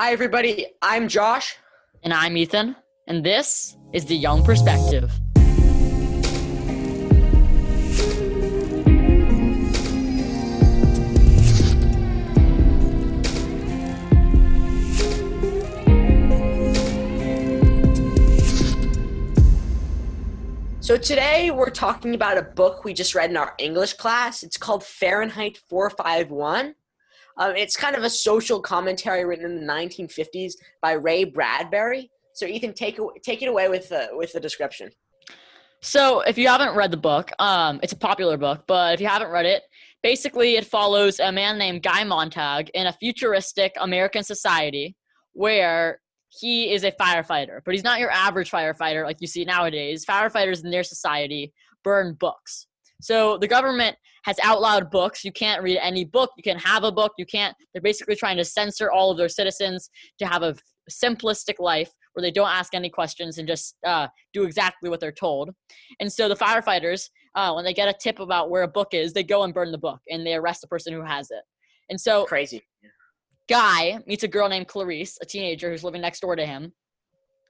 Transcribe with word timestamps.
Hi, 0.00 0.12
everybody. 0.12 0.64
I'm 0.80 1.08
Josh. 1.08 1.56
And 2.04 2.14
I'm 2.14 2.36
Ethan, 2.36 2.76
and 3.08 3.24
this 3.24 3.76
is 3.92 4.04
The 4.04 4.14
Young 4.14 4.44
Perspective. 4.44 5.10
So, 20.78 20.96
today 20.96 21.50
we're 21.50 21.70
talking 21.70 22.14
about 22.14 22.38
a 22.38 22.42
book 22.42 22.84
we 22.84 22.94
just 22.94 23.16
read 23.16 23.30
in 23.30 23.36
our 23.36 23.52
English 23.58 23.94
class. 23.94 24.44
It's 24.44 24.56
called 24.56 24.84
Fahrenheit 24.84 25.58
451. 25.68 26.76
Um, 27.38 27.54
it's 27.56 27.76
kind 27.76 27.96
of 27.96 28.02
a 28.02 28.10
social 28.10 28.60
commentary 28.60 29.24
written 29.24 29.46
in 29.46 29.66
the 29.66 29.72
1950s 29.72 30.54
by 30.82 30.92
Ray 30.92 31.24
Bradbury. 31.24 32.10
So, 32.34 32.46
Ethan, 32.46 32.74
take, 32.74 32.98
take 33.22 33.42
it 33.42 33.48
away 33.48 33.68
with, 33.68 33.90
uh, 33.90 34.08
with 34.12 34.32
the 34.32 34.40
description. 34.40 34.90
So, 35.80 36.20
if 36.20 36.36
you 36.36 36.48
haven't 36.48 36.74
read 36.74 36.90
the 36.90 36.96
book, 36.96 37.30
um, 37.38 37.78
it's 37.82 37.92
a 37.92 37.96
popular 37.96 38.36
book, 38.36 38.64
but 38.66 38.94
if 38.94 39.00
you 39.00 39.06
haven't 39.06 39.30
read 39.30 39.46
it, 39.46 39.62
basically 40.02 40.56
it 40.56 40.64
follows 40.64 41.20
a 41.20 41.30
man 41.32 41.58
named 41.58 41.82
Guy 41.82 42.04
Montag 42.04 42.70
in 42.74 42.86
a 42.86 42.92
futuristic 42.92 43.72
American 43.80 44.22
society 44.22 44.96
where 45.32 46.00
he 46.28 46.72
is 46.72 46.84
a 46.84 46.92
firefighter, 46.92 47.60
but 47.64 47.74
he's 47.74 47.84
not 47.84 48.00
your 48.00 48.10
average 48.10 48.50
firefighter 48.50 49.04
like 49.04 49.20
you 49.20 49.26
see 49.26 49.44
nowadays. 49.44 50.04
Firefighters 50.04 50.64
in 50.64 50.70
their 50.70 50.84
society 50.84 51.52
burn 51.84 52.14
books. 52.14 52.67
So 53.00 53.38
the 53.38 53.48
government 53.48 53.96
has 54.24 54.36
outlawed 54.42 54.90
books. 54.90 55.24
You 55.24 55.32
can't 55.32 55.62
read 55.62 55.78
any 55.78 56.04
book. 56.04 56.30
You 56.36 56.42
can't 56.42 56.60
have 56.60 56.84
a 56.84 56.92
book. 56.92 57.12
You 57.18 57.26
can't. 57.26 57.56
They're 57.72 57.82
basically 57.82 58.16
trying 58.16 58.36
to 58.38 58.44
censor 58.44 58.90
all 58.90 59.10
of 59.10 59.18
their 59.18 59.28
citizens 59.28 59.90
to 60.18 60.26
have 60.26 60.42
a 60.42 60.54
simplistic 60.90 61.54
life 61.58 61.90
where 62.14 62.22
they 62.22 62.30
don't 62.30 62.48
ask 62.48 62.74
any 62.74 62.90
questions 62.90 63.38
and 63.38 63.46
just 63.46 63.76
uh, 63.86 64.08
do 64.32 64.42
exactly 64.42 64.90
what 64.90 65.00
they're 65.00 65.12
told. 65.12 65.50
And 66.00 66.12
so 66.12 66.28
the 66.28 66.34
firefighters, 66.34 67.08
uh, 67.34 67.52
when 67.52 67.64
they 67.64 67.74
get 67.74 67.88
a 67.88 67.94
tip 67.98 68.18
about 68.18 68.50
where 68.50 68.62
a 68.62 68.68
book 68.68 68.88
is, 68.92 69.12
they 69.12 69.22
go 69.22 69.44
and 69.44 69.54
burn 69.54 69.70
the 69.70 69.78
book 69.78 70.00
and 70.08 70.26
they 70.26 70.34
arrest 70.34 70.62
the 70.62 70.66
person 70.66 70.92
who 70.92 71.02
has 71.02 71.30
it. 71.30 71.42
And 71.90 72.00
so 72.00 72.24
crazy. 72.24 72.62
Guy 73.48 73.98
meets 74.06 74.24
a 74.24 74.28
girl 74.28 74.48
named 74.48 74.68
Clarisse, 74.68 75.16
a 75.22 75.26
teenager 75.26 75.70
who's 75.70 75.84
living 75.84 76.02
next 76.02 76.20
door 76.20 76.36
to 76.36 76.44
him. 76.44 76.72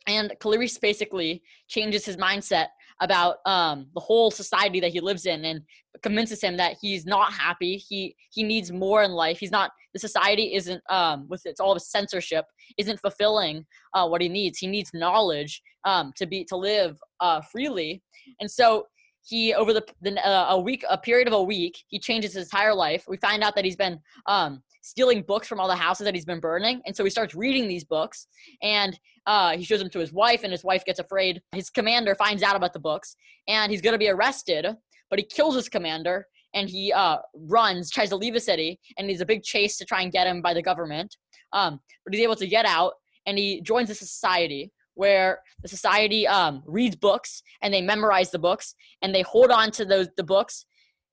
And 0.07 0.33
Clarisse 0.41 0.81
basically 0.81 1.43
changes 1.69 2.05
his 2.05 2.17
mindset 2.17 2.69
about 3.01 3.37
um, 3.47 3.87
the 3.95 4.01
whole 4.01 4.31
society 4.31 4.81
that 4.81 4.93
he 4.93 5.01
lives 5.01 5.27
in 5.27 5.45
and 5.45 5.63
convinces 6.03 6.43
him 6.43 6.57
that 6.57 6.77
he's 6.81 7.07
not 7.07 7.33
happy. 7.33 7.77
He 7.77 8.15
he 8.31 8.43
needs 8.43 8.73
more 8.73 9.03
in 9.03 9.13
life. 9.13 9.39
He's 9.39 9.51
not. 9.51 9.71
The 9.95 10.01
society 10.01 10.55
isn't 10.55 10.83
um, 10.91 11.27
with 11.29 11.45
its 11.47 11.61
all 11.61 11.79
censorship 11.79 12.45
isn't 12.77 13.01
fulfilling 13.01 13.65
uh, 13.95 14.07
what 14.07 14.21
he 14.21 14.29
needs. 14.29 14.59
He 14.59 14.67
needs 14.67 14.91
knowledge 14.93 15.63
um, 15.85 16.13
to 16.17 16.27
be 16.27 16.45
to 16.45 16.57
live 16.57 16.99
uh, 17.21 17.41
freely. 17.41 18.03
And 18.41 18.51
so 18.51 18.87
he 19.25 19.55
over 19.55 19.73
the, 19.73 19.85
the 20.01 20.27
uh, 20.27 20.47
a 20.51 20.61
week 20.61 20.85
a 20.89 20.99
period 20.99 21.29
of 21.29 21.35
a 21.35 21.43
week 21.43 21.79
he 21.89 21.99
changes 21.99 22.35
his 22.35 22.45
entire 22.45 22.75
life. 22.75 23.05
We 23.09 23.17
find 23.19 23.43
out 23.43 23.55
that 23.55 23.65
he's 23.65 23.77
been 23.77 24.01
um, 24.27 24.63
stealing 24.81 25.23
books 25.23 25.49
from 25.49 25.61
all 25.61 25.69
the 25.69 25.77
houses 25.77 26.05
that 26.05 26.15
he's 26.15 26.25
been 26.25 26.41
burning. 26.41 26.81
And 26.87 26.97
so 26.97 27.05
he 27.05 27.11
starts 27.11 27.35
reading 27.35 27.69
these 27.69 27.85
books 27.85 28.27
and 28.63 28.99
uh, 29.27 29.57
he 29.57 29.65
shows 29.65 29.79
them 29.79 29.91
to 29.91 29.99
his 29.99 30.11
wife, 30.11 30.43
and 30.43 30.51
his 30.51 30.65
wife 30.65 30.87
gets 30.87 30.99
afraid. 30.99 31.43
His 31.53 31.69
commander 31.69 32.15
finds 32.15 32.43
out 32.43 32.57
about 32.57 32.73
the 32.73 32.81
books 32.81 33.15
and 33.47 33.71
he's 33.71 33.83
going 33.83 33.93
to 33.93 33.99
be 33.99 34.09
arrested, 34.09 34.67
but 35.11 35.19
he 35.19 35.25
kills 35.25 35.55
his 35.55 35.69
commander 35.69 36.27
and 36.55 36.69
he 36.71 36.93
uh, 36.93 37.19
runs, 37.35 37.91
tries 37.91 38.09
to 38.09 38.17
leave 38.17 38.33
the 38.33 38.41
city, 38.41 38.81
and 38.97 39.11
he's 39.11 39.21
a 39.21 39.27
big 39.27 39.43
chase 39.43 39.77
to 39.77 39.85
try 39.85 40.01
and 40.01 40.13
get 40.13 40.27
him 40.27 40.41
by 40.41 40.55
the 40.55 40.63
government. 40.63 41.17
Um, 41.53 41.81
but 42.05 42.15
he's 42.15 42.23
able 42.23 42.37
to 42.37 42.47
get 42.47 42.65
out 42.65 42.95
and 43.27 43.37
he 43.37 43.61
joins 43.61 43.91
a 43.91 43.95
society 43.95 44.73
where 44.95 45.41
the 45.63 45.69
society 45.69 46.27
um, 46.27 46.63
reads 46.67 46.97
books 46.97 47.43
and 47.63 47.73
they 47.73 47.81
memorize 47.81 48.31
the 48.31 48.39
books 48.39 48.75
and 49.03 49.15
they 49.15 49.23
hold 49.23 49.51
on 49.51 49.71
to 49.71 49.85
those 49.85 50.09
the 50.17 50.25
books 50.25 50.65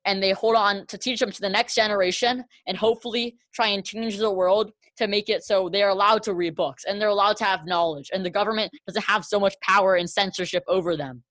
and 0.05 0.21
they 0.21 0.31
hold 0.31 0.55
on 0.55 0.85
to 0.87 0.97
teach 0.97 1.19
them 1.19 1.31
to 1.31 1.41
the 1.41 1.49
next 1.49 1.75
generation 1.75 2.43
and 2.67 2.77
hopefully 2.77 3.37
try 3.53 3.67
and 3.67 3.83
change 3.83 4.17
the 4.17 4.31
world 4.31 4.71
to 4.97 5.07
make 5.07 5.29
it 5.29 5.43
so 5.43 5.69
they're 5.69 5.89
allowed 5.89 6.23
to 6.23 6.33
read 6.33 6.55
books 6.55 6.85
and 6.87 7.01
they're 7.01 7.09
allowed 7.09 7.35
to 7.37 7.43
have 7.43 7.65
knowledge 7.65 8.09
and 8.13 8.25
the 8.25 8.29
government 8.29 8.71
doesn't 8.87 9.03
have 9.03 9.25
so 9.25 9.39
much 9.39 9.55
power 9.61 9.95
and 9.95 10.09
censorship 10.09 10.63
over 10.67 10.95
them. 10.95 11.23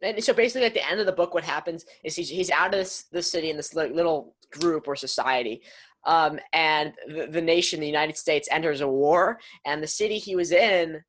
And 0.00 0.22
so 0.22 0.32
basically 0.32 0.66
at 0.66 0.74
the 0.74 0.88
end 0.88 1.00
of 1.00 1.06
the 1.06 1.12
book 1.12 1.34
what 1.34 1.44
happens 1.44 1.84
is 2.04 2.16
he's, 2.16 2.28
he's 2.28 2.50
out 2.50 2.72
of 2.72 2.80
this, 2.80 3.04
this 3.12 3.30
city 3.30 3.50
in 3.50 3.56
this 3.56 3.74
little 3.74 4.34
group 4.52 4.88
or 4.88 4.96
society 4.96 5.62
um, 6.06 6.38
and 6.52 6.94
the, 7.08 7.26
the 7.26 7.42
nation 7.42 7.80
the 7.80 7.86
united 7.86 8.16
states 8.16 8.48
enters 8.50 8.80
a 8.80 8.88
war 8.88 9.38
and 9.66 9.82
the 9.82 9.86
city 9.86 10.18
he 10.18 10.34
was 10.34 10.52
in 10.52 11.02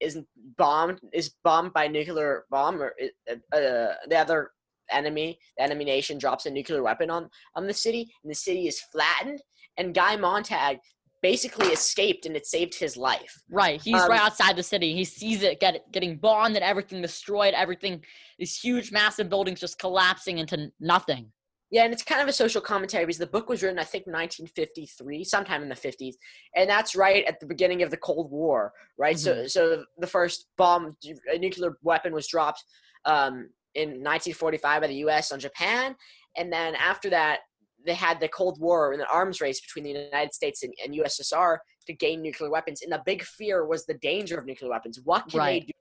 is 0.00 0.18
bombed 0.56 1.00
is 1.12 1.34
bombed 1.42 1.72
by 1.72 1.88
nuclear 1.88 2.44
bomb 2.50 2.80
or 2.80 2.94
uh, 3.30 3.56
uh, 3.56 3.94
the 4.08 4.16
other 4.16 4.50
enemy, 4.90 5.38
the 5.56 5.64
enemy 5.64 5.84
nation 5.84 6.18
drops 6.18 6.46
a 6.46 6.50
nuclear 6.50 6.82
weapon 6.82 7.10
on, 7.10 7.28
on 7.54 7.66
the 7.66 7.74
city, 7.74 8.12
and 8.22 8.30
the 8.30 8.34
city 8.34 8.66
is 8.68 8.80
flattened, 8.92 9.42
and 9.76 9.94
Guy 9.94 10.16
Montag 10.16 10.78
basically 11.24 11.68
escaped 11.68 12.26
and 12.26 12.36
it 12.36 12.46
saved 12.46 12.74
his 12.74 12.98
life. 12.98 13.42
Right. 13.50 13.80
He's 13.80 13.98
um, 13.98 14.10
right 14.10 14.20
outside 14.20 14.56
the 14.56 14.62
city. 14.62 14.92
He 14.92 15.06
sees 15.06 15.42
it 15.42 15.58
get 15.58 15.90
getting 15.90 16.18
bombed 16.18 16.54
and 16.54 16.62
everything 16.62 17.00
destroyed, 17.00 17.54
everything 17.54 18.04
these 18.38 18.58
huge 18.58 18.92
massive 18.92 19.30
buildings 19.30 19.58
just 19.58 19.78
collapsing 19.78 20.36
into 20.36 20.70
nothing. 20.80 21.32
Yeah, 21.70 21.84
and 21.84 21.94
it's 21.94 22.02
kind 22.02 22.20
of 22.20 22.28
a 22.28 22.32
social 22.32 22.60
commentary 22.60 23.06
because 23.06 23.18
the 23.18 23.26
book 23.26 23.48
was 23.48 23.62
written, 23.62 23.78
I 23.78 23.84
think, 23.84 24.06
1953, 24.06 25.24
sometime 25.24 25.62
in 25.62 25.68
the 25.68 25.74
50s, 25.74 26.12
and 26.54 26.68
that's 26.68 26.94
right 26.94 27.24
at 27.24 27.40
the 27.40 27.46
beginning 27.46 27.82
of 27.82 27.90
the 27.90 27.96
Cold 27.96 28.30
War, 28.30 28.72
right? 28.96 29.16
Mm-hmm. 29.16 29.46
So, 29.46 29.76
so 29.76 29.84
the 29.98 30.06
first 30.06 30.46
bomb, 30.56 30.94
a 31.34 31.38
nuclear 31.38 31.76
weapon 31.82 32.12
was 32.12 32.28
dropped 32.28 32.62
um, 33.06 33.48
in 33.74 33.88
1945 33.88 34.82
by 34.82 34.86
the 34.86 34.94
U.S. 34.96 35.32
on 35.32 35.40
Japan, 35.40 35.94
and 36.36 36.52
then 36.52 36.74
after 36.74 37.10
that, 37.10 37.40
they 37.84 37.94
had 37.94 38.20
the 38.20 38.28
Cold 38.28 38.58
War 38.60 38.92
and 38.92 39.00
the 39.00 39.08
arms 39.12 39.40
race 39.40 39.60
between 39.60 39.84
the 39.84 40.00
United 40.00 40.32
States 40.32 40.62
and, 40.62 40.72
and 40.82 40.94
USSR 40.94 41.58
to 41.86 41.92
gain 41.92 42.22
nuclear 42.22 42.50
weapons. 42.50 42.82
And 42.82 42.90
the 42.90 43.02
big 43.04 43.22
fear 43.22 43.66
was 43.66 43.84
the 43.84 43.94
danger 43.94 44.38
of 44.38 44.46
nuclear 44.46 44.70
weapons. 44.70 45.00
What 45.04 45.28
can 45.28 45.38
right. 45.38 45.62
they 45.62 45.66
do? 45.66 45.72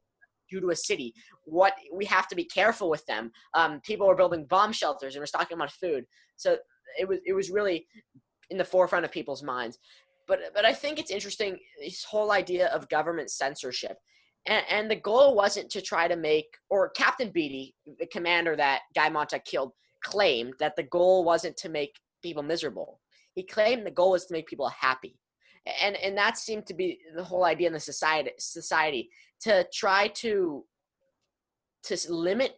do 0.51 0.59
to 0.59 0.69
a 0.69 0.75
city 0.75 1.13
what 1.45 1.73
we 1.91 2.05
have 2.05 2.27
to 2.27 2.35
be 2.35 2.43
careful 2.43 2.89
with 2.89 3.03
them 3.05 3.31
um, 3.53 3.79
people 3.81 4.05
were 4.05 4.15
building 4.15 4.45
bomb 4.45 4.71
shelters 4.71 5.15
and 5.15 5.21
we're 5.21 5.25
talking 5.25 5.55
about 5.55 5.71
food 5.71 6.05
so 6.35 6.57
it 6.99 7.07
was 7.07 7.19
it 7.25 7.33
was 7.33 7.49
really 7.49 7.87
in 8.49 8.57
the 8.57 8.65
forefront 8.65 9.05
of 9.05 9.11
people's 9.11 9.41
minds 9.41 9.79
but 10.27 10.39
but 10.53 10.65
i 10.65 10.73
think 10.73 10.99
it's 10.99 11.11
interesting 11.11 11.57
this 11.81 12.03
whole 12.03 12.31
idea 12.31 12.67
of 12.67 12.87
government 12.89 13.31
censorship 13.31 13.97
and, 14.45 14.65
and 14.69 14.91
the 14.91 14.95
goal 14.95 15.35
wasn't 15.35 15.69
to 15.71 15.81
try 15.81 16.07
to 16.07 16.15
make, 16.15 16.47
or 16.69 16.89
Captain 16.89 17.29
Beatty, 17.29 17.75
the 17.99 18.07
commander 18.07 18.55
that 18.55 18.81
Guy 18.95 19.09
Montag 19.09 19.45
killed, 19.45 19.71
claimed 20.03 20.53
that 20.59 20.75
the 20.75 20.83
goal 20.83 21.23
wasn't 21.23 21.55
to 21.57 21.69
make 21.69 21.95
people 22.21 22.43
miserable. 22.43 22.99
He 23.35 23.43
claimed 23.43 23.85
the 23.85 23.91
goal 23.91 24.11
was 24.11 24.25
to 24.25 24.33
make 24.33 24.47
people 24.47 24.69
happy. 24.69 25.17
And, 25.81 25.95
and 25.95 26.17
that 26.17 26.37
seemed 26.37 26.65
to 26.67 26.73
be 26.73 26.99
the 27.15 27.23
whole 27.23 27.45
idea 27.45 27.67
in 27.67 27.73
the 27.73 27.79
society, 27.79 28.31
society 28.37 29.09
to 29.41 29.65
try 29.73 30.09
to, 30.15 30.65
to 31.83 31.97
limit 32.11 32.57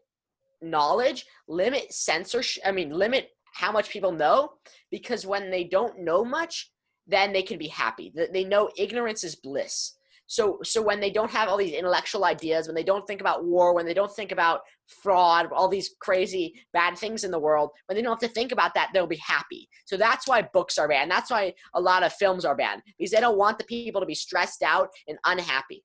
knowledge, 0.62 1.26
limit 1.48 1.94
censorship, 1.94 2.64
I 2.66 2.72
mean, 2.72 2.90
limit 2.90 3.30
how 3.54 3.72
much 3.72 3.90
people 3.90 4.12
know, 4.12 4.54
because 4.92 5.26
when 5.26 5.52
they 5.52 5.64
don't 5.64 6.00
know 6.00 6.26
much, 6.26 6.72
then 7.08 7.32
they 7.32 7.44
can 7.44 7.60
be 7.60 7.68
happy. 7.68 8.12
They 8.34 8.44
know 8.44 8.72
ignorance 8.76 9.24
is 9.24 9.36
bliss. 9.36 9.94
So 10.28 10.60
so 10.64 10.82
when 10.82 11.00
they 11.00 11.12
don't 11.12 11.32
have 11.32 11.48
all 11.48 11.58
these 11.58 11.74
intellectual 11.74 12.26
ideas, 12.26 12.68
when 12.68 12.76
they 12.76 12.84
don't 12.84 13.06
think 13.06 13.22
about 13.22 13.46
war, 13.46 13.76
when 13.76 13.86
they 13.86 13.94
don't 13.94 14.12
think 14.12 14.32
about 14.32 14.62
fraud, 14.88 15.50
all 15.52 15.68
these 15.68 15.92
crazy 16.00 16.54
bad 16.74 16.98
things 16.98 17.24
in 17.24 17.32
the 17.32 17.40
world, 17.40 17.70
when 17.86 17.96
they 17.96 18.02
don't 18.02 18.20
have 18.20 18.30
to 18.30 18.34
think 18.34 18.52
about 18.52 18.74
that, 18.74 18.90
they'll 18.94 19.08
be 19.08 19.18
happy. 19.18 19.68
So 19.86 19.98
that's 19.98 20.28
why 20.28 20.42
books 20.42 20.78
are 20.78 20.88
banned. 20.88 21.12
That's 21.12 21.32
why 21.32 21.54
a 21.74 21.82
lot 21.82 22.04
of 22.04 22.14
films 22.14 22.46
are 22.46 22.56
banned 22.56 22.82
because 22.98 23.12
they 23.12 23.20
don't 23.20 23.38
want 23.38 23.58
the 23.58 23.66
people 23.66 24.02
to 24.02 24.08
be 24.08 24.16
stressed 24.16 24.64
out 24.64 24.90
and 25.08 25.18
unhappy. 25.26 25.84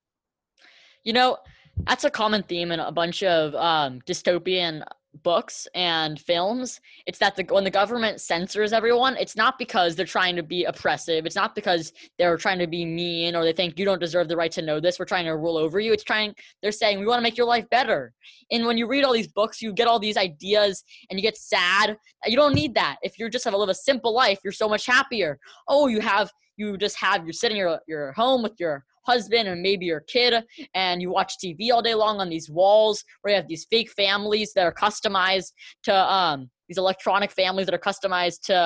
You 1.04 1.12
know, 1.12 1.38
that's 1.86 2.04
a 2.04 2.10
common 2.10 2.42
theme 2.42 2.72
in 2.72 2.80
a 2.80 2.92
bunch 2.92 3.22
of 3.22 3.54
um, 3.54 4.00
dystopian 4.02 4.82
books 5.22 5.66
and 5.74 6.20
films 6.20 6.80
it's 7.06 7.18
that 7.18 7.34
the, 7.34 7.42
when 7.50 7.64
the 7.64 7.70
government 7.70 8.20
censors 8.20 8.72
everyone 8.72 9.16
it's 9.16 9.36
not 9.36 9.58
because 9.58 9.96
they're 9.96 10.06
trying 10.06 10.36
to 10.36 10.42
be 10.42 10.64
oppressive 10.64 11.26
it's 11.26 11.34
not 11.36 11.54
because 11.54 11.92
they're 12.18 12.36
trying 12.36 12.58
to 12.58 12.66
be 12.66 12.84
mean 12.84 13.34
or 13.34 13.44
they 13.44 13.52
think 13.52 13.78
you 13.78 13.84
don't 13.84 14.00
deserve 14.00 14.28
the 14.28 14.36
right 14.36 14.52
to 14.52 14.62
know 14.62 14.78
this 14.78 14.98
we're 14.98 15.04
trying 15.04 15.24
to 15.24 15.36
rule 15.36 15.56
over 15.56 15.80
you. 15.80 15.92
It's 15.92 16.04
trying 16.04 16.34
they're 16.62 16.72
saying 16.72 17.00
we 17.00 17.06
want 17.06 17.18
to 17.18 17.22
make 17.22 17.36
your 17.36 17.46
life 17.46 17.68
better. 17.70 18.12
And 18.50 18.66
when 18.66 18.78
you 18.78 18.86
read 18.86 19.04
all 19.04 19.12
these 19.12 19.28
books 19.28 19.60
you 19.60 19.72
get 19.72 19.88
all 19.88 19.98
these 19.98 20.16
ideas 20.16 20.84
and 21.08 21.18
you 21.18 21.22
get 21.22 21.36
sad 21.36 21.96
you 22.26 22.36
don't 22.36 22.54
need 22.54 22.74
that. 22.74 22.96
If 23.02 23.18
you 23.18 23.28
just 23.28 23.44
have 23.44 23.52
to 23.52 23.58
live 23.58 23.68
a 23.68 23.74
simple 23.74 24.14
life 24.14 24.38
you're 24.44 24.52
so 24.52 24.68
much 24.68 24.86
happier. 24.86 25.38
Oh 25.68 25.88
you 25.88 26.00
have 26.00 26.30
you 26.56 26.76
just 26.76 26.96
have 26.96 27.24
you're 27.24 27.32
sitting 27.32 27.56
your 27.56 27.80
your 27.88 28.12
home 28.12 28.42
with 28.42 28.54
your 28.58 28.84
husband 29.12 29.48
and 29.48 29.62
maybe 29.62 29.86
your 29.86 30.00
kid 30.00 30.32
and 30.74 31.02
you 31.02 31.10
watch 31.10 31.32
TV 31.42 31.70
all 31.72 31.82
day 31.82 31.94
long 31.94 32.20
on 32.20 32.28
these 32.28 32.48
walls 32.50 33.04
where 33.20 33.32
you 33.32 33.36
have 33.40 33.48
these 33.48 33.66
fake 33.70 33.90
families 33.90 34.52
that 34.54 34.66
are 34.68 34.74
customized 34.86 35.52
to 35.82 35.94
um 35.94 36.50
these 36.68 36.78
electronic 36.78 37.30
families 37.32 37.66
that 37.66 37.74
are 37.74 37.90
customized 37.90 38.40
to 38.42 38.58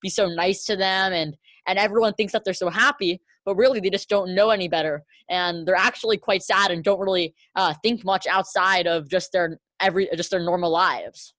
be 0.00 0.10
so 0.18 0.24
nice 0.28 0.64
to 0.64 0.74
them 0.76 1.12
and 1.12 1.36
and 1.68 1.78
everyone 1.78 2.14
thinks 2.14 2.32
that 2.32 2.42
they're 2.44 2.64
so 2.64 2.70
happy 2.84 3.20
but 3.44 3.56
really 3.56 3.80
they 3.80 3.90
just 3.90 4.08
don't 4.08 4.34
know 4.34 4.50
any 4.50 4.68
better, 4.68 5.04
and 5.28 5.66
they're 5.66 5.74
actually 5.74 6.16
quite 6.16 6.42
sad 6.42 6.70
and 6.70 6.84
don't 6.84 7.00
really 7.00 7.34
uh, 7.56 7.74
think 7.82 8.04
much 8.04 8.26
outside 8.26 8.86
of 8.86 9.08
just 9.08 9.32
their 9.32 9.58
every 9.80 10.08
just 10.16 10.30
their 10.30 10.40
normal 10.40 10.70
lives. 10.70 11.34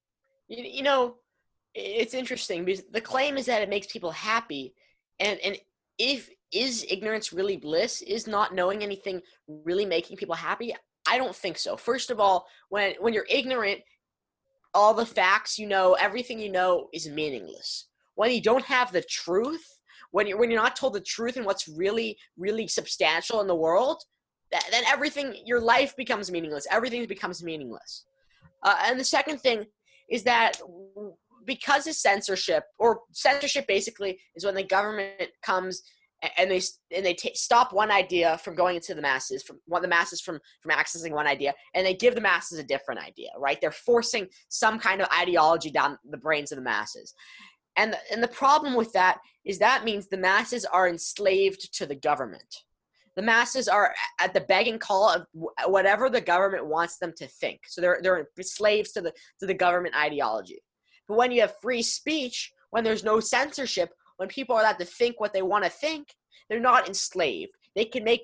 You, 0.47 0.63
you 0.63 0.83
know, 0.83 1.15
it's 1.73 2.13
interesting 2.13 2.65
because 2.65 2.83
the 2.91 3.01
claim 3.01 3.37
is 3.37 3.45
that 3.45 3.61
it 3.61 3.69
makes 3.69 3.87
people 3.87 4.11
happy, 4.11 4.73
and 5.19 5.39
and 5.39 5.57
if 5.97 6.29
is 6.53 6.85
ignorance 6.89 7.33
really 7.33 7.57
bliss? 7.57 8.01
Is 8.01 8.27
not 8.27 8.53
knowing 8.53 8.83
anything 8.83 9.21
really 9.47 9.85
making 9.85 10.17
people 10.17 10.35
happy? 10.35 10.73
I 11.07 11.17
don't 11.17 11.35
think 11.35 11.57
so. 11.57 11.75
First 11.75 12.11
of 12.11 12.19
all, 12.19 12.47
when 12.69 12.95
when 12.99 13.13
you're 13.13 13.27
ignorant, 13.29 13.81
all 14.73 14.93
the 14.93 15.05
facts 15.05 15.59
you 15.59 15.67
know, 15.67 15.93
everything 15.93 16.39
you 16.39 16.51
know 16.51 16.87
is 16.93 17.09
meaningless. 17.09 17.87
When 18.15 18.31
you 18.31 18.41
don't 18.41 18.65
have 18.65 18.91
the 18.91 19.01
truth, 19.01 19.65
when 20.11 20.27
you're 20.27 20.37
when 20.37 20.49
you're 20.49 20.61
not 20.61 20.75
told 20.75 20.93
the 20.93 21.01
truth 21.01 21.37
and 21.37 21.45
what's 21.45 21.67
really 21.67 22.17
really 22.37 22.67
substantial 22.67 23.41
in 23.41 23.47
the 23.47 23.55
world, 23.55 24.01
that, 24.51 24.63
then 24.71 24.83
everything 24.87 25.35
your 25.45 25.59
life 25.59 25.95
becomes 25.95 26.31
meaningless. 26.31 26.67
Everything 26.71 27.05
becomes 27.05 27.43
meaningless. 27.43 28.05
Uh, 28.61 28.75
and 28.85 28.99
the 28.99 29.03
second 29.03 29.39
thing 29.39 29.65
is 30.09 30.23
that 30.23 30.61
because 31.45 31.87
of 31.87 31.95
censorship, 31.95 32.63
or 32.79 33.01
censorship 33.11 33.67
basically 33.67 34.19
is 34.35 34.45
when 34.45 34.55
the 34.55 34.63
government 34.63 35.29
comes 35.41 35.83
and 36.37 36.49
they 36.49 36.61
and 36.95 37.05
they 37.05 37.13
t- 37.13 37.35
stop 37.35 37.73
one 37.73 37.91
idea 37.91 38.37
from 38.39 38.55
going 38.55 38.75
into 38.75 38.93
the 38.93 39.01
masses 39.01 39.43
from 39.43 39.59
one 39.65 39.81
the 39.81 39.87
masses 39.87 40.21
from 40.21 40.39
from 40.61 40.71
accessing 40.71 41.11
one 41.11 41.27
idea 41.27 41.53
and 41.73 41.85
they 41.85 41.93
give 41.93 42.15
the 42.15 42.21
masses 42.21 42.59
a 42.59 42.63
different 42.63 43.01
idea 43.01 43.29
right? 43.37 43.59
They're 43.59 43.71
forcing 43.71 44.27
some 44.49 44.79
kind 44.79 45.01
of 45.01 45.07
ideology 45.17 45.71
down 45.71 45.97
the 46.09 46.17
brains 46.17 46.51
of 46.51 46.57
the 46.57 46.63
masses. 46.63 47.13
And 47.75 47.93
the, 47.93 47.97
and 48.11 48.21
the 48.21 48.27
problem 48.27 48.75
with 48.75 48.93
that 48.93 49.17
is 49.45 49.59
that 49.59 49.83
means 49.83 50.07
the 50.07 50.17
masses 50.17 50.63
are 50.65 50.87
enslaved 50.87 51.73
to 51.75 51.85
the 51.85 51.95
government. 51.95 52.63
The 53.15 53.23
masses 53.23 53.67
are 53.67 53.93
at 54.19 54.33
the 54.33 54.41
begging 54.41 54.79
call 54.79 55.09
of 55.09 55.25
whatever 55.65 56.09
the 56.09 56.21
government 56.21 56.67
wants 56.67 56.97
them 56.97 57.13
to 57.17 57.27
think. 57.27 57.61
So 57.67 57.81
they're 57.81 57.99
they're 58.01 58.27
slaves 58.41 58.91
to 58.93 59.01
the 59.01 59.13
to 59.39 59.45
the 59.45 59.53
government 59.53 59.95
ideology. 59.95 60.63
But 61.07 61.17
when 61.17 61.31
you 61.31 61.41
have 61.41 61.55
free 61.61 61.81
speech 61.81 62.51
when 62.73 62.83
there's 62.83 63.03
no 63.03 63.19
censorship 63.19 63.91
when 64.17 64.29
people 64.29 64.55
are 64.55 64.61
allowed 64.61 64.79
to 64.79 64.85
think 64.85 65.19
what 65.19 65.33
they 65.33 65.41
want 65.41 65.63
to 65.63 65.69
think, 65.69 66.09
they're 66.49 66.59
not 66.59 66.87
enslaved. 66.87 67.51
They 67.75 67.85
can 67.85 68.03
make 68.03 68.21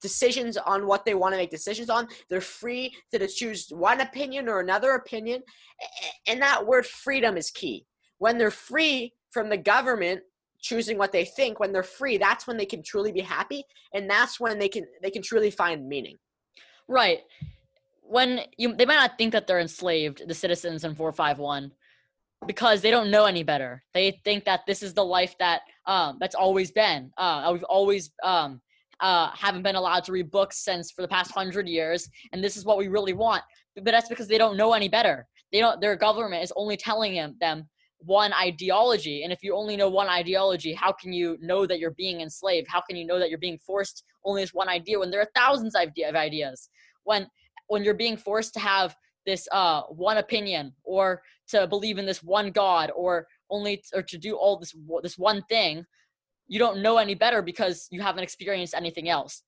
decisions 0.00 0.56
on 0.56 0.86
what 0.86 1.04
they 1.04 1.14
want 1.14 1.32
to 1.34 1.38
make 1.38 1.50
decisions 1.50 1.90
on. 1.90 2.08
They're 2.28 2.40
free 2.40 2.94
to 3.12 3.26
choose 3.26 3.68
one 3.70 4.00
opinion 4.00 4.48
or 4.48 4.60
another 4.60 4.92
opinion. 4.92 5.42
And 6.26 6.40
that 6.42 6.66
word 6.66 6.86
freedom 6.86 7.36
is 7.36 7.50
key. 7.50 7.86
When 8.18 8.38
they're 8.38 8.50
free 8.50 9.12
from 9.30 9.48
the 9.48 9.56
government 9.56 10.20
choosing 10.60 10.98
what 10.98 11.12
they 11.12 11.24
think, 11.24 11.60
when 11.60 11.72
they're 11.72 11.82
free, 11.82 12.18
that's 12.18 12.46
when 12.46 12.56
they 12.56 12.66
can 12.66 12.82
truly 12.82 13.12
be 13.12 13.20
happy 13.20 13.64
and 13.94 14.08
that's 14.08 14.40
when 14.40 14.58
they 14.58 14.68
can 14.68 14.84
they 15.02 15.10
can 15.10 15.22
truly 15.22 15.50
find 15.50 15.88
meaning. 15.88 16.16
Right. 16.88 17.20
When 18.02 18.40
you 18.56 18.74
they 18.74 18.86
might 18.86 18.94
not 18.94 19.18
think 19.18 19.32
that 19.32 19.46
they're 19.46 19.60
enslaved, 19.60 20.26
the 20.26 20.34
citizens 20.34 20.84
in 20.84 20.94
451 20.94 21.72
because 22.46 22.80
they 22.80 22.90
don't 22.90 23.10
know 23.10 23.24
any 23.24 23.42
better. 23.42 23.82
They 23.94 24.20
think 24.24 24.44
that 24.44 24.60
this 24.66 24.82
is 24.82 24.94
the 24.94 25.04
life 25.04 25.34
that 25.38 25.62
um, 25.86 26.18
that's 26.20 26.34
always 26.34 26.70
been. 26.70 27.10
Uh, 27.16 27.50
we've 27.52 27.64
always 27.64 28.10
um, 28.22 28.60
uh, 29.00 29.30
haven't 29.34 29.62
been 29.62 29.76
allowed 29.76 30.04
to 30.04 30.12
read 30.12 30.30
books 30.30 30.64
since 30.64 30.90
for 30.90 31.02
the 31.02 31.08
past 31.08 31.30
hundred 31.32 31.68
years, 31.68 32.08
and 32.32 32.42
this 32.42 32.56
is 32.56 32.64
what 32.64 32.78
we 32.78 32.88
really 32.88 33.12
want. 33.12 33.42
But 33.74 33.84
that's 33.84 34.08
because 34.08 34.28
they 34.28 34.38
don't 34.38 34.56
know 34.56 34.72
any 34.72 34.88
better. 34.88 35.26
They 35.52 35.60
don't. 35.60 35.80
Their 35.80 35.96
government 35.96 36.42
is 36.42 36.52
only 36.56 36.76
telling 36.76 37.14
them, 37.14 37.36
them 37.40 37.68
one 37.98 38.32
ideology, 38.32 39.22
and 39.22 39.32
if 39.32 39.42
you 39.42 39.54
only 39.54 39.76
know 39.76 39.88
one 39.88 40.08
ideology, 40.08 40.72
how 40.74 40.92
can 40.92 41.12
you 41.12 41.38
know 41.40 41.66
that 41.66 41.78
you're 41.78 41.92
being 41.92 42.20
enslaved? 42.20 42.68
How 42.68 42.80
can 42.80 42.96
you 42.96 43.06
know 43.06 43.18
that 43.18 43.30
you're 43.30 43.38
being 43.38 43.58
forced 43.58 44.04
only 44.24 44.42
this 44.42 44.54
one 44.54 44.68
idea 44.68 44.98
when 44.98 45.10
there 45.10 45.20
are 45.20 45.30
thousands 45.34 45.74
of 45.74 46.14
ideas? 46.14 46.68
When 47.04 47.26
when 47.68 47.84
you're 47.84 47.94
being 47.94 48.16
forced 48.16 48.54
to 48.54 48.60
have 48.60 48.94
this 49.26 49.48
uh, 49.52 49.82
one 49.82 50.18
opinion 50.18 50.72
or 50.84 51.22
to 51.48 51.66
believe 51.66 51.98
in 51.98 52.06
this 52.06 52.22
one 52.22 52.50
god 52.50 52.90
or 52.94 53.26
only 53.50 53.82
or 53.94 54.02
to 54.02 54.18
do 54.18 54.34
all 54.34 54.58
this 54.58 54.74
this 55.02 55.18
one 55.18 55.42
thing 55.48 55.84
you 56.48 56.58
don't 56.58 56.80
know 56.80 56.96
any 56.98 57.14
better 57.14 57.42
because 57.42 57.88
you 57.90 58.00
haven't 58.00 58.22
experienced 58.22 58.74
anything 58.74 59.08
else. 59.08 59.42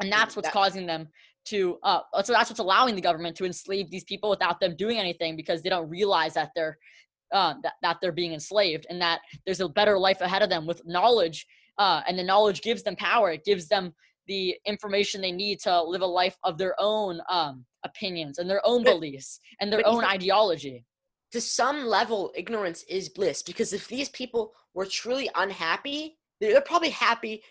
And 0.00 0.10
that's 0.10 0.34
what's 0.34 0.50
causing 0.50 0.86
them 0.86 1.08
to 1.46 1.78
uh 1.82 2.00
so 2.22 2.34
that's 2.34 2.50
what's 2.50 2.60
allowing 2.60 2.94
the 2.94 3.00
government 3.00 3.34
to 3.34 3.46
enslave 3.46 3.90
these 3.90 4.04
people 4.04 4.28
without 4.28 4.60
them 4.60 4.76
doing 4.76 4.98
anything 4.98 5.36
because 5.36 5.62
they 5.62 5.70
don't 5.70 5.88
realize 5.88 6.34
that 6.34 6.50
they're 6.54 6.76
uh, 7.32 7.54
that, 7.62 7.74
that 7.80 7.96
they're 8.02 8.12
being 8.12 8.32
enslaved 8.34 8.86
and 8.90 9.00
that 9.00 9.20
there's 9.46 9.60
a 9.60 9.68
better 9.68 9.98
life 9.98 10.20
ahead 10.20 10.42
of 10.42 10.50
them 10.50 10.66
with 10.66 10.82
knowledge 10.84 11.46
uh, 11.78 12.02
and 12.06 12.18
the 12.18 12.24
knowledge 12.24 12.60
gives 12.60 12.82
them 12.82 12.96
power. 12.96 13.30
It 13.30 13.44
gives 13.44 13.68
them 13.68 13.94
the 14.30 14.56
information 14.64 15.20
they 15.20 15.32
need 15.32 15.58
to 15.58 15.82
live 15.82 16.02
a 16.02 16.06
life 16.06 16.38
of 16.44 16.56
their 16.56 16.76
own 16.78 17.20
um, 17.28 17.64
opinions 17.84 18.38
and 18.38 18.48
their 18.48 18.64
own 18.64 18.84
beliefs 18.84 19.40
and 19.60 19.72
their 19.72 19.84
own 19.84 20.04
ideology. 20.04 20.86
To 21.32 21.40
some 21.40 21.84
level, 21.84 22.30
ignorance 22.36 22.84
is 22.88 23.08
bliss 23.08 23.42
because 23.42 23.72
if 23.72 23.88
these 23.88 24.08
people 24.10 24.52
were 24.72 24.86
truly 24.86 25.28
unhappy, 25.34 26.16
they're 26.40 26.60
probably 26.60 26.90
happy 26.90 27.42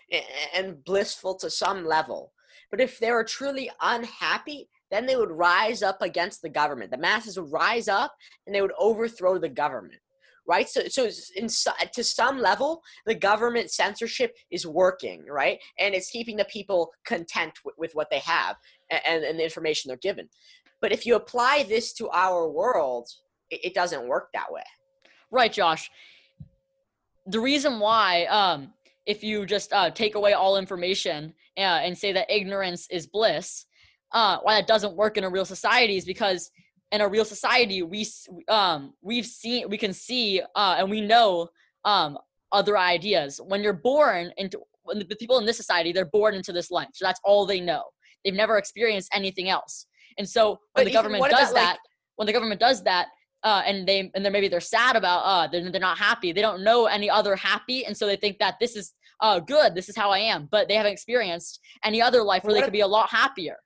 and 0.54 0.82
blissful 0.84 1.34
to 1.36 1.50
some 1.50 1.84
level. 1.84 2.32
But 2.70 2.80
if 2.80 2.98
they 2.98 3.10
were 3.10 3.24
truly 3.24 3.70
unhappy, 3.82 4.70
then 4.90 5.04
they 5.04 5.16
would 5.16 5.30
rise 5.30 5.82
up 5.82 6.00
against 6.00 6.40
the 6.40 6.48
government. 6.48 6.90
The 6.90 6.96
masses 6.96 7.38
would 7.38 7.52
rise 7.52 7.88
up 7.88 8.14
and 8.46 8.54
they 8.54 8.62
would 8.62 8.72
overthrow 8.78 9.36
the 9.38 9.50
government 9.50 10.00
right? 10.50 10.68
So, 10.68 10.80
so 10.88 11.08
in, 11.36 11.46
to 11.46 12.04
some 12.04 12.40
level, 12.40 12.82
the 13.06 13.14
government 13.14 13.70
censorship 13.70 14.34
is 14.50 14.66
working, 14.66 15.24
right? 15.30 15.58
And 15.78 15.94
it's 15.94 16.10
keeping 16.10 16.36
the 16.36 16.44
people 16.46 16.90
content 17.06 17.52
with, 17.64 17.76
with 17.78 17.92
what 17.94 18.10
they 18.10 18.18
have 18.18 18.56
and, 18.90 19.22
and 19.22 19.38
the 19.38 19.44
information 19.44 19.88
they're 19.88 19.96
given. 19.98 20.28
But 20.80 20.90
if 20.92 21.06
you 21.06 21.14
apply 21.14 21.66
this 21.68 21.92
to 21.94 22.08
our 22.10 22.48
world, 22.48 23.08
it, 23.50 23.60
it 23.66 23.74
doesn't 23.74 24.08
work 24.08 24.30
that 24.34 24.50
way. 24.50 24.64
Right, 25.30 25.52
Josh. 25.52 25.88
The 27.26 27.38
reason 27.38 27.78
why, 27.78 28.24
um, 28.24 28.72
if 29.06 29.22
you 29.22 29.46
just 29.46 29.72
uh, 29.72 29.90
take 29.90 30.16
away 30.16 30.32
all 30.32 30.56
information 30.56 31.32
uh, 31.56 31.60
and 31.86 31.96
say 31.96 32.12
that 32.12 32.28
ignorance 32.28 32.88
is 32.90 33.06
bliss, 33.06 33.66
uh, 34.12 34.38
why 34.42 34.54
that 34.54 34.66
doesn't 34.66 34.96
work 34.96 35.16
in 35.16 35.22
a 35.22 35.30
real 35.30 35.44
society 35.44 35.96
is 35.96 36.04
because 36.04 36.50
in 36.92 37.00
a 37.00 37.08
real 37.08 37.24
society 37.24 37.82
we 37.82 38.06
um 38.48 38.92
we've 39.02 39.26
seen 39.26 39.68
we 39.68 39.78
can 39.78 39.92
see 39.92 40.42
uh 40.56 40.76
and 40.78 40.90
we 40.90 41.00
know 41.00 41.48
um 41.84 42.18
other 42.52 42.76
ideas. 42.76 43.40
When 43.46 43.62
you're 43.62 43.72
born 43.72 44.32
into 44.36 44.60
when 44.82 44.98
the 44.98 45.16
people 45.16 45.38
in 45.38 45.46
this 45.46 45.56
society 45.56 45.92
they're 45.92 46.04
born 46.06 46.34
into 46.34 46.52
this 46.52 46.70
life 46.70 46.88
so 46.94 47.04
that's 47.04 47.20
all 47.24 47.46
they 47.46 47.60
know. 47.60 47.84
They've 48.24 48.34
never 48.34 48.58
experienced 48.58 49.10
anything 49.14 49.48
else. 49.48 49.86
And 50.18 50.28
so 50.28 50.50
when 50.50 50.58
but 50.74 50.84
the 50.86 50.90
government 50.92 51.24
does 51.30 51.52
about, 51.52 51.60
that 51.60 51.70
like, 51.70 51.78
when 52.16 52.26
the 52.26 52.32
government 52.32 52.60
does 52.60 52.82
that 52.84 53.08
uh, 53.42 53.62
and 53.64 53.86
they 53.86 54.10
and 54.14 54.24
then 54.24 54.32
maybe 54.32 54.48
they're 54.48 54.60
sad 54.60 54.96
about 54.96 55.20
uh 55.20 55.46
they're, 55.46 55.70
they're 55.70 55.80
not 55.80 55.96
happy 55.96 56.32
they 56.32 56.42
don't 56.42 56.62
know 56.62 56.86
any 56.86 57.08
other 57.08 57.34
happy 57.36 57.86
and 57.86 57.96
so 57.96 58.06
they 58.06 58.16
think 58.16 58.38
that 58.38 58.56
this 58.60 58.76
is 58.76 58.92
uh 59.20 59.40
good 59.40 59.74
this 59.74 59.88
is 59.88 59.96
how 59.96 60.10
i 60.10 60.18
am 60.18 60.46
but 60.50 60.68
they 60.68 60.74
haven't 60.74 60.92
experienced 60.92 61.58
any 61.82 62.02
other 62.02 62.22
life 62.22 62.44
where 62.44 62.52
they 62.52 62.60
could 62.60 62.72
be 62.72 62.80
a 62.80 62.86
lot 62.86 63.08
happier. 63.08 63.56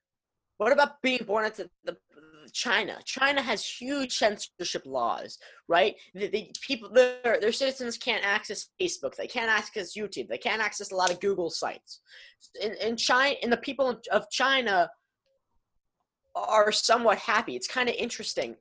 What 0.59 0.73
about 0.73 1.03
being 1.03 1.25
born 1.27 1.47
into 1.47 1.69
the 1.85 1.97
China. 2.55 2.99
China 3.05 3.43
has 3.43 3.67
huge 3.67 4.17
censorship 4.17 4.83
laws, 4.87 5.39
right? 5.69 5.97
The, 6.15 6.29
the 6.29 6.51
people, 6.63 6.89
their, 6.89 7.39
their 7.41 7.53
citizens 7.53 7.99
can't 7.99 8.25
access 8.25 8.69
Facebook. 8.81 9.17
They 9.17 9.27
can't 9.27 9.51
access 9.51 9.97
YouTube. 9.97 10.29
They 10.29 10.39
can't 10.39 10.63
access 10.63 10.93
a 10.93 10.97
lot 10.97 11.11
of 11.11 11.21
Google 11.21 11.51
sites. 11.51 12.01
In, 12.63 12.75
in 12.75 12.97
China, 12.97 13.37
and 13.43 13.53
the 13.53 13.59
people 13.59 14.01
of 14.11 14.31
China 14.31 14.89
are 16.35 16.73
somewhat 16.73 17.19
happy. 17.19 17.57
It's 17.57 17.69
kind 17.69 17.89
of 17.89 17.97
interesting. 17.97 18.55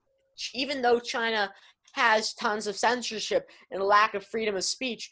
Even 0.54 0.82
though 0.82 1.00
China 1.00 1.52
has 1.94 2.34
tons 2.34 2.66
of 2.66 2.76
censorship 2.76 3.48
and 3.72 3.82
lack 3.82 4.16
of 4.16 4.26
freedom 4.26 4.56
of 4.56 4.64
speech, 4.64 5.12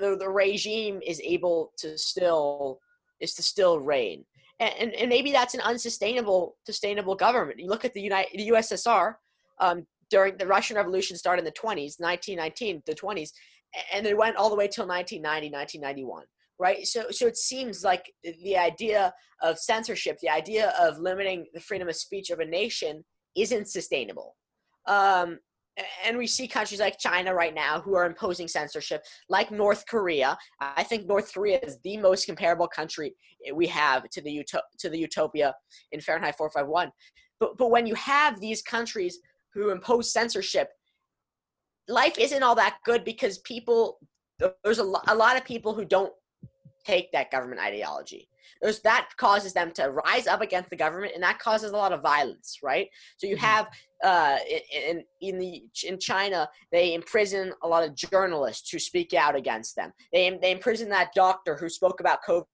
the, 0.00 0.16
the 0.18 0.28
regime 0.28 1.00
is 1.06 1.20
able 1.20 1.72
to 1.78 1.98
still 1.98 2.80
is 3.20 3.34
to 3.34 3.42
still 3.42 3.80
reign 3.80 4.24
and, 4.60 4.94
and 4.94 5.08
maybe 5.08 5.32
that's 5.32 5.54
an 5.54 5.60
unsustainable 5.60 6.56
sustainable 6.64 7.14
government. 7.14 7.58
You 7.58 7.68
look 7.68 7.84
at 7.84 7.94
the 7.94 8.00
United 8.00 8.38
the 8.38 8.48
USSR 8.48 9.14
um, 9.60 9.86
during 10.10 10.36
the 10.36 10.46
Russian 10.46 10.76
Revolution 10.76 11.16
started 11.16 11.40
in 11.40 11.44
the 11.44 11.52
20s, 11.52 12.00
1919, 12.00 12.82
the 12.86 12.94
20s, 12.94 13.30
and 13.92 14.06
it 14.06 14.16
went 14.16 14.36
all 14.36 14.50
the 14.50 14.56
way 14.56 14.68
till 14.68 14.86
1990, 14.86 15.50
1991 15.54 16.24
right 16.58 16.86
so 16.86 17.10
so 17.10 17.26
it 17.26 17.36
seems 17.36 17.84
like 17.84 18.12
the 18.42 18.56
idea 18.56 19.12
of 19.42 19.58
censorship 19.58 20.18
the 20.20 20.28
idea 20.28 20.72
of 20.80 20.98
limiting 20.98 21.46
the 21.54 21.60
freedom 21.60 21.88
of 21.88 21.96
speech 21.96 22.30
of 22.30 22.40
a 22.40 22.44
nation 22.44 23.04
isn't 23.36 23.68
sustainable 23.68 24.36
um, 24.86 25.38
and 26.04 26.16
we 26.16 26.26
see 26.26 26.48
countries 26.48 26.80
like 26.80 26.98
China 26.98 27.34
right 27.34 27.54
now 27.54 27.80
who 27.80 27.94
are 27.94 28.06
imposing 28.06 28.48
censorship, 28.48 29.04
like 29.28 29.50
North 29.50 29.84
Korea. 29.86 30.38
I 30.60 30.82
think 30.82 31.06
North 31.06 31.32
Korea 31.32 31.58
is 31.62 31.78
the 31.84 31.96
most 31.96 32.26
comparable 32.26 32.68
country 32.68 33.14
we 33.54 33.66
have 33.66 34.08
to 34.10 34.22
the 34.22 34.44
to 34.78 34.88
the 34.88 34.98
utopia 34.98 35.54
in 35.92 36.00
Fahrenheit 36.00 36.36
451. 36.36 36.90
But 37.40 37.58
but 37.58 37.70
when 37.70 37.86
you 37.86 37.94
have 37.94 38.40
these 38.40 38.62
countries 38.62 39.18
who 39.52 39.70
impose 39.70 40.12
censorship, 40.12 40.68
life 41.88 42.18
isn't 42.18 42.42
all 42.42 42.54
that 42.54 42.78
good 42.84 43.04
because 43.04 43.38
people 43.38 43.98
there's 44.64 44.78
a, 44.78 44.84
lo- 44.84 45.00
a 45.08 45.14
lot 45.14 45.36
of 45.36 45.44
people 45.44 45.74
who 45.74 45.84
don't 45.84 46.12
take 46.86 47.10
that 47.12 47.30
government 47.30 47.60
ideology. 47.60 48.28
There's, 48.62 48.80
that 48.80 49.10
causes 49.16 49.52
them 49.52 49.70
to 49.72 49.90
rise 49.90 50.26
up 50.26 50.40
against 50.40 50.70
the 50.70 50.76
government, 50.76 51.12
and 51.14 51.22
that 51.22 51.38
causes 51.38 51.72
a 51.72 51.76
lot 51.76 51.92
of 51.92 52.00
violence, 52.00 52.58
right? 52.62 52.88
So 53.18 53.26
you 53.26 53.36
have 53.36 53.68
uh, 54.04 54.38
in 54.72 55.02
in 55.20 55.38
the 55.38 55.62
in 55.84 55.98
China, 55.98 56.48
they 56.72 56.94
imprison 56.94 57.52
a 57.62 57.68
lot 57.68 57.84
of 57.84 57.94
journalists 57.94 58.70
who 58.70 58.78
speak 58.78 59.14
out 59.14 59.36
against 59.36 59.76
them. 59.76 59.92
They 60.12 60.38
they 60.40 60.52
imprison 60.52 60.88
that 60.90 61.10
doctor 61.14 61.56
who 61.56 61.68
spoke 61.68 62.00
about 62.00 62.20
COVID. 62.26 62.44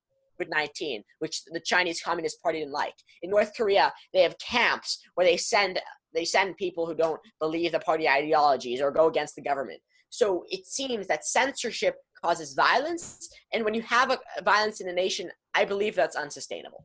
19, 0.48 1.04
which 1.20 1.44
the 1.44 1.60
Chinese 1.60 2.02
Communist 2.02 2.42
Party 2.42 2.58
didn't 2.58 2.72
like. 2.72 2.94
In 3.22 3.30
North 3.30 3.52
Korea, 3.56 3.92
they 4.12 4.22
have 4.22 4.36
camps 4.38 4.98
where 5.14 5.24
they 5.24 5.36
send 5.36 5.78
they 6.14 6.24
send 6.24 6.56
people 6.56 6.84
who 6.84 6.96
don't 6.96 7.20
believe 7.38 7.70
the 7.70 7.78
party 7.78 8.08
ideologies 8.08 8.80
or 8.80 8.90
go 8.90 9.06
against 9.06 9.36
the 9.36 9.42
government. 9.42 9.80
So 10.10 10.44
it 10.50 10.66
seems 10.66 11.06
that 11.06 11.24
censorship 11.24 11.94
causes 12.22 12.54
violence, 12.54 13.28
and 13.52 13.64
when 13.64 13.74
you 13.74 13.82
have 13.82 14.10
a, 14.10 14.18
violence 14.42 14.80
in 14.80 14.88
a 14.88 14.92
nation, 14.92 15.30
I 15.54 15.64
believe 15.64 15.94
that's 15.94 16.16
unsustainable. 16.16 16.84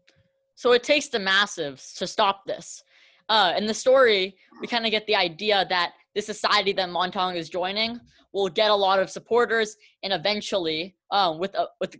So 0.55 0.71
it 0.71 0.83
takes 0.83 1.07
the 1.09 1.19
massives 1.19 1.95
to 1.97 2.07
stop 2.07 2.45
this. 2.45 2.83
Uh, 3.29 3.53
in 3.57 3.65
the 3.65 3.73
story, 3.73 4.37
we 4.61 4.67
kind 4.67 4.85
of 4.85 4.91
get 4.91 5.05
the 5.05 5.15
idea 5.15 5.65
that 5.69 5.93
the 6.15 6.21
society 6.21 6.73
that 6.73 6.89
Montag 6.89 7.35
is 7.35 7.49
joining 7.49 7.99
will 8.33 8.49
get 8.49 8.71
a 8.71 8.75
lot 8.75 8.99
of 8.99 9.09
supporters, 9.09 9.75
and 10.03 10.11
eventually, 10.11 10.95
um, 11.11 11.39
with 11.39 11.53
a, 11.55 11.67
with 11.79 11.95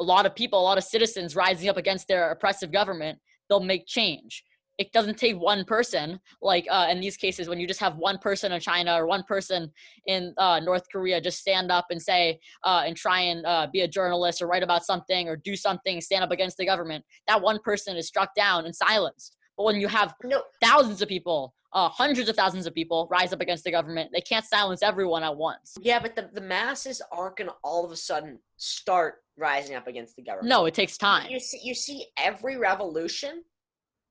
a 0.00 0.04
lot 0.04 0.26
of 0.26 0.34
people, 0.34 0.60
a 0.60 0.62
lot 0.62 0.78
of 0.78 0.84
citizens 0.84 1.36
rising 1.36 1.68
up 1.68 1.76
against 1.76 2.08
their 2.08 2.30
oppressive 2.30 2.72
government, 2.72 3.18
they'll 3.48 3.60
make 3.60 3.86
change 3.86 4.42
it 4.80 4.90
doesn't 4.92 5.18
take 5.18 5.38
one 5.38 5.62
person 5.62 6.18
like 6.40 6.66
uh, 6.70 6.86
in 6.90 7.00
these 7.00 7.16
cases 7.18 7.48
when 7.48 7.60
you 7.60 7.66
just 7.66 7.78
have 7.78 7.96
one 7.96 8.16
person 8.18 8.50
in 8.50 8.60
china 8.60 8.94
or 8.94 9.06
one 9.06 9.22
person 9.24 9.70
in 10.06 10.34
uh, 10.38 10.58
north 10.60 10.88
korea 10.90 11.20
just 11.20 11.38
stand 11.38 11.70
up 11.70 11.86
and 11.90 12.00
say 12.00 12.40
uh, 12.64 12.82
and 12.86 12.96
try 12.96 13.20
and 13.20 13.44
uh, 13.44 13.66
be 13.70 13.82
a 13.82 13.88
journalist 13.88 14.40
or 14.40 14.46
write 14.46 14.62
about 14.62 14.84
something 14.84 15.28
or 15.28 15.36
do 15.36 15.54
something 15.54 16.00
stand 16.00 16.24
up 16.24 16.30
against 16.30 16.56
the 16.56 16.64
government 16.64 17.04
that 17.28 17.40
one 17.40 17.58
person 17.60 17.96
is 17.96 18.06
struck 18.06 18.34
down 18.34 18.64
and 18.64 18.74
silenced. 18.74 19.36
But 19.56 19.64
when 19.64 19.80
you 19.80 19.88
have 19.88 20.14
no. 20.24 20.42
thousands 20.62 21.02
of 21.02 21.08
people 21.08 21.54
uh, 21.72 21.88
hundreds 21.88 22.28
of 22.28 22.34
thousands 22.34 22.66
of 22.66 22.74
people 22.74 23.06
rise 23.12 23.32
up 23.32 23.40
against 23.40 23.62
the 23.62 23.70
government 23.70 24.10
they 24.12 24.20
can't 24.22 24.44
silence 24.44 24.82
everyone 24.82 25.22
at 25.22 25.36
once. 25.36 25.76
Yeah 25.80 26.00
but 26.00 26.16
the, 26.16 26.30
the 26.32 26.40
masses 26.40 27.02
aren't 27.12 27.36
going 27.36 27.48
to 27.48 27.54
all 27.62 27.84
of 27.84 27.92
a 27.92 27.96
sudden 27.96 28.38
start 28.56 29.16
rising 29.36 29.76
up 29.76 29.86
against 29.86 30.16
the 30.16 30.22
government. 30.22 30.48
No 30.48 30.64
it 30.64 30.74
takes 30.74 30.96
time. 30.96 31.30
you 31.30 31.38
see, 31.38 31.60
you 31.62 31.74
see 31.74 32.06
every 32.16 32.56
revolution 32.56 33.42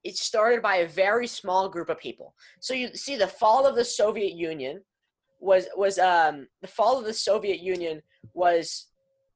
it 0.03 0.17
started 0.17 0.61
by 0.61 0.77
a 0.77 0.87
very 0.87 1.27
small 1.27 1.69
group 1.69 1.89
of 1.89 1.99
people. 1.99 2.33
So 2.59 2.73
you 2.73 2.95
see 2.95 3.15
the 3.15 3.27
fall 3.27 3.65
of 3.65 3.75
the 3.75 3.85
Soviet 3.85 4.33
Union 4.33 4.81
was 5.39 5.67
was 5.75 5.99
um 5.99 6.47
the 6.61 6.67
fall 6.67 6.99
of 6.99 7.05
the 7.05 7.13
Soviet 7.13 7.59
Union 7.59 8.01
was 8.33 8.87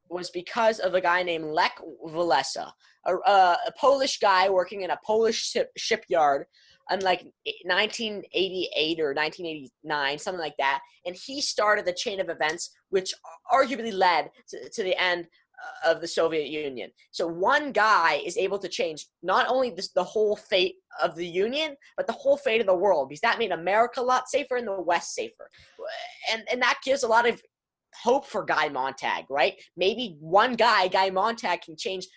was 0.09 0.29
because 0.29 0.79
of 0.79 0.93
a 0.93 1.01
guy 1.01 1.23
named 1.23 1.45
Lech 1.45 1.79
Walesa, 2.05 2.71
a, 3.05 3.15
a, 3.15 3.57
a 3.67 3.71
Polish 3.79 4.19
guy 4.19 4.49
working 4.49 4.81
in 4.81 4.91
a 4.91 4.99
Polish 5.03 5.51
ship, 5.51 5.71
shipyard 5.75 6.45
in 6.91 6.99
like 6.99 7.23
1988 7.65 8.99
or 8.99 9.13
1989, 9.13 10.19
something 10.19 10.39
like 10.39 10.57
that. 10.57 10.81
And 11.05 11.15
he 11.15 11.41
started 11.41 11.85
the 11.85 11.93
chain 11.93 12.19
of 12.19 12.29
events, 12.29 12.71
which 12.89 13.13
arguably 13.51 13.93
led 13.93 14.29
to, 14.49 14.69
to 14.69 14.83
the 14.83 15.01
end 15.01 15.27
of 15.85 16.01
the 16.01 16.07
Soviet 16.07 16.47
Union. 16.47 16.89
So 17.11 17.27
one 17.27 17.71
guy 17.71 18.21
is 18.25 18.37
able 18.37 18.59
to 18.59 18.67
change 18.67 19.07
not 19.21 19.47
only 19.47 19.69
this, 19.69 19.89
the 19.89 20.03
whole 20.03 20.35
fate 20.35 20.75
of 21.01 21.15
the 21.15 21.27
Union, 21.27 21.75
but 21.97 22.07
the 22.07 22.13
whole 22.13 22.37
fate 22.37 22.61
of 22.61 22.67
the 22.67 22.75
world 22.75 23.09
because 23.09 23.21
that 23.21 23.39
made 23.39 23.51
America 23.51 24.01
a 24.01 24.03
lot 24.03 24.29
safer 24.29 24.55
and 24.57 24.67
the 24.67 24.81
West 24.81 25.13
safer. 25.13 25.49
And, 26.31 26.43
and 26.51 26.61
that 26.61 26.79
gives 26.83 27.03
a 27.03 27.07
lot 27.07 27.27
of 27.27 27.41
hope 28.01 28.25
for 28.25 28.43
Guy 28.43 28.69
Montag, 28.69 29.25
right? 29.29 29.53
Maybe 29.77 30.17
one 30.19 30.53
guy, 30.53 30.87
Guy 30.87 31.09
Montag, 31.09 31.61
can 31.61 31.75
change 31.77 32.07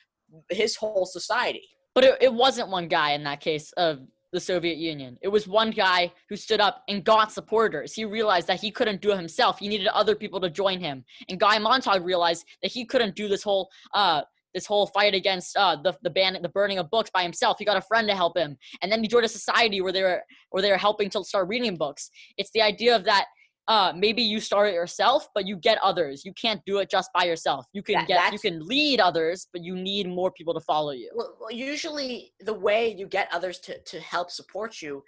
his 0.50 0.76
whole 0.76 1.06
society. 1.06 1.62
But 1.94 2.04
it, 2.04 2.18
it 2.20 2.34
wasn't 2.34 2.68
one 2.68 2.88
guy 2.88 3.12
in 3.12 3.24
that 3.24 3.40
case 3.40 3.72
of 3.72 4.00
the 4.32 4.40
Soviet 4.40 4.76
Union. 4.76 5.18
It 5.22 5.28
was 5.28 5.46
one 5.46 5.70
guy 5.70 6.12
who 6.28 6.36
stood 6.36 6.60
up 6.60 6.82
and 6.88 7.04
got 7.04 7.32
supporters. 7.32 7.92
He 7.94 8.04
realized 8.04 8.46
that 8.48 8.60
he 8.60 8.70
couldn't 8.70 9.00
do 9.00 9.12
it 9.12 9.16
himself. 9.16 9.58
He 9.58 9.68
needed 9.68 9.86
other 9.88 10.14
people 10.14 10.40
to 10.40 10.50
join 10.50 10.80
him. 10.80 11.04
And 11.28 11.38
Guy 11.38 11.58
Montag 11.58 12.04
realized 12.04 12.44
that 12.62 12.72
he 12.72 12.84
couldn't 12.84 13.14
do 13.14 13.28
this 13.28 13.42
whole 13.42 13.70
uh, 13.94 14.22
this 14.54 14.66
whole 14.66 14.86
fight 14.86 15.14
against 15.14 15.56
uh, 15.56 15.76
the 15.76 15.94
the 16.02 16.10
ban 16.10 16.38
the 16.40 16.48
burning 16.48 16.78
of 16.78 16.90
books 16.90 17.10
by 17.10 17.22
himself. 17.22 17.56
He 17.58 17.64
got 17.64 17.76
a 17.76 17.82
friend 17.82 18.08
to 18.08 18.14
help 18.14 18.36
him, 18.36 18.56
and 18.82 18.90
then 18.90 19.02
he 19.02 19.08
joined 19.08 19.26
a 19.26 19.28
society 19.28 19.80
where 19.80 19.92
they 19.92 20.02
were 20.02 20.22
where 20.50 20.62
they 20.62 20.70
were 20.70 20.78
helping 20.78 21.10
to 21.10 21.22
start 21.24 21.48
reading 21.48 21.76
books. 21.76 22.10
It's 22.38 22.50
the 22.52 22.62
idea 22.62 22.96
of 22.96 23.04
that 23.04 23.26
uh, 23.68 23.92
maybe 23.96 24.22
you 24.22 24.40
start 24.40 24.68
it 24.68 24.74
yourself, 24.74 25.28
but 25.34 25.46
you 25.46 25.56
get 25.56 25.78
others. 25.82 26.24
You 26.24 26.32
can't 26.34 26.60
do 26.66 26.78
it 26.78 26.88
just 26.88 27.10
by 27.12 27.24
yourself. 27.24 27.66
You 27.72 27.82
can 27.82 27.94
that, 27.94 28.08
get, 28.08 28.32
you 28.32 28.38
can 28.38 28.64
lead 28.66 29.00
others, 29.00 29.48
but 29.52 29.62
you 29.64 29.74
need 29.74 30.08
more 30.08 30.30
people 30.30 30.54
to 30.54 30.60
follow 30.60 30.92
you. 30.92 31.10
Well, 31.14 31.36
well, 31.40 31.50
usually 31.50 32.32
the 32.40 32.54
way 32.54 32.94
you 32.94 33.06
get 33.06 33.28
others 33.32 33.58
to, 33.60 33.78
to 33.80 34.00
help 34.00 34.30
support 34.30 34.80
you 34.80 35.02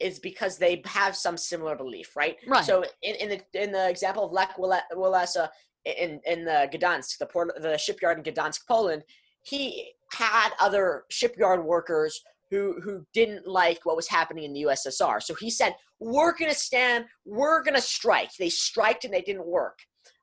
is 0.00 0.18
because 0.18 0.58
they 0.58 0.82
have 0.84 1.16
some 1.16 1.36
similar 1.36 1.76
belief, 1.76 2.14
right? 2.16 2.36
Right. 2.46 2.64
So 2.64 2.84
in, 3.02 3.14
in 3.16 3.28
the 3.30 3.62
in 3.62 3.72
the 3.72 3.88
example 3.88 4.24
of 4.24 4.32
Lech 4.32 4.56
Walesa 4.56 5.48
in 5.84 6.20
in 6.26 6.44
the 6.44 6.68
Gdansk, 6.72 7.18
the 7.18 7.26
port, 7.26 7.52
the 7.62 7.78
shipyard 7.78 8.18
in 8.18 8.34
Gdansk, 8.34 8.60
Poland, 8.68 9.02
he 9.42 9.92
had 10.12 10.50
other 10.60 11.04
shipyard 11.10 11.64
workers 11.64 12.20
who 12.50 12.80
who 12.82 13.04
didn't 13.12 13.46
like 13.46 13.80
what 13.84 13.96
was 13.96 14.08
happening 14.08 14.44
in 14.44 14.52
the 14.52 14.62
USSR. 14.62 15.22
So 15.22 15.34
he 15.34 15.50
said, 15.50 15.74
"We're 15.98 16.36
going 16.36 16.50
to 16.50 16.56
stand. 16.56 17.06
We're 17.24 17.62
going 17.62 17.74
to 17.74 17.80
strike." 17.80 18.30
They 18.38 18.48
striked 18.48 19.04
and 19.04 19.12
they 19.12 19.22
didn't 19.22 19.46
work. 19.46 19.78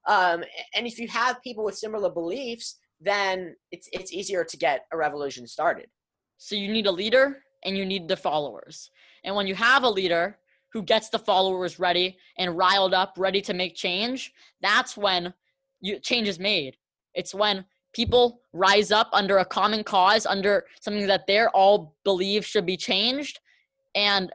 Um, 0.08 0.44
and 0.76 0.88
if 0.88 0.98
you 0.98 1.08
have 1.08 1.42
people 1.44 1.64
with 1.64 1.78
similar 1.78 2.10
beliefs, 2.10 2.78
then 3.00 3.56
it's 3.72 3.90
it's 3.92 4.12
easier 4.12 4.44
to 4.44 4.58
get 4.58 4.86
a 4.92 4.98
revolution 4.98 5.48
started. 5.48 5.88
So 6.38 6.56
you 6.56 6.72
need 6.72 6.88
a 6.88 6.92
leader 6.92 7.44
and 7.64 7.78
you 7.78 7.86
need 7.86 8.08
the 8.08 8.18
followers. 8.18 8.90
And 9.24 9.36
when 9.36 9.48
you 9.48 9.56
have 9.56 9.84
a 9.84 9.90
leader 9.90 10.38
who 10.74 10.82
gets 10.82 11.10
the 11.10 11.20
followers 11.20 11.80
ready 11.80 12.18
and 12.38 12.58
riled 12.58 12.94
up, 12.94 13.14
ready 13.18 13.42
to 13.42 13.54
make 13.54 13.76
change, 13.76 14.32
that's 14.62 14.98
when 14.98 15.34
you, 15.82 16.00
change 16.00 16.28
is 16.28 16.40
made. 16.40 16.78
It's 17.14 17.36
when 17.36 17.66
people 17.94 18.42
rise 18.54 18.92
up 18.92 19.10
under 19.14 19.38
a 19.38 19.46
common 19.46 19.84
cause, 19.84 20.26
under 20.26 20.66
something 20.80 21.08
that 21.08 21.28
they're 21.28 21.50
all 21.50 21.96
believe 22.04 22.46
should 22.46 22.66
be 22.66 22.78
changed, 22.78 23.40
and 23.96 24.32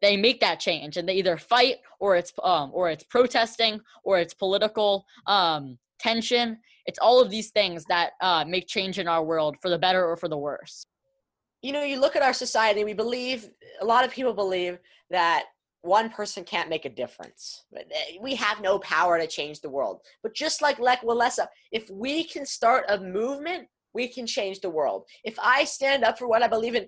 they 0.00 0.16
make 0.16 0.40
that 0.40 0.58
change, 0.58 0.96
and 0.96 1.08
they 1.08 1.14
either 1.14 1.36
fight 1.36 1.76
or 2.00 2.16
it's 2.16 2.32
um, 2.42 2.70
or 2.74 2.90
it's 2.90 3.04
protesting 3.04 3.80
or 4.04 4.18
it's 4.18 4.34
political 4.34 5.06
um, 5.26 5.78
tension. 5.98 6.58
It's 6.86 6.98
all 6.98 7.22
of 7.22 7.30
these 7.30 7.50
things 7.50 7.84
that 7.88 8.12
uh, 8.20 8.44
make 8.44 8.66
change 8.66 8.98
in 8.98 9.06
our 9.06 9.22
world 9.22 9.56
for 9.62 9.68
the 9.68 9.78
better 9.78 10.04
or 10.04 10.16
for 10.16 10.28
the 10.28 10.36
worse. 10.36 10.84
You 11.62 11.70
know, 11.70 11.84
you 11.84 12.00
look 12.00 12.16
at 12.16 12.22
our 12.22 12.32
society. 12.32 12.82
We 12.82 12.92
believe 12.92 13.48
a 13.80 13.84
lot 13.84 14.04
of 14.04 14.10
people 14.10 14.34
believe 14.34 14.78
that 15.10 15.44
one 15.82 16.10
person 16.10 16.44
can't 16.44 16.70
make 16.70 16.84
a 16.84 16.88
difference. 16.88 17.64
Eh, 17.76 18.16
we 18.20 18.34
have 18.36 18.60
no 18.60 18.78
power 18.78 19.18
to 19.18 19.26
change 19.26 19.60
the 19.60 19.68
world. 19.68 20.00
But 20.22 20.34
just 20.34 20.62
like 20.62 20.78
Lech 20.78 21.02
Walesa, 21.02 21.48
if 21.72 21.90
we 21.90 22.24
can 22.24 22.46
start 22.46 22.84
a 22.88 22.98
movement, 22.98 23.68
we 23.92 24.08
can 24.08 24.26
change 24.26 24.60
the 24.60 24.70
world. 24.70 25.06
If 25.24 25.38
I 25.38 25.64
stand 25.64 26.04
up 26.04 26.18
for 26.18 26.28
what 26.28 26.42
I 26.42 26.48
believe 26.48 26.74
in, 26.74 26.86